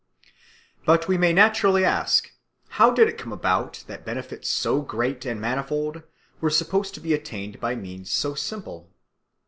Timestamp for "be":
6.99-7.13